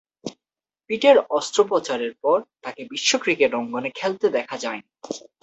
[0.89, 4.89] পিঠের অস্ত্রোপচারের পর তাকে বিশ্ব ক্রিকেট অঙ্গনে খেলতে দেখা যায়নি।